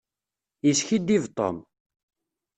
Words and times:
Yeskiddib 0.65 1.23
Tom. 1.37 1.57